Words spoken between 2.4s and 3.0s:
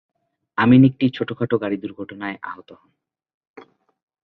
আহত হন।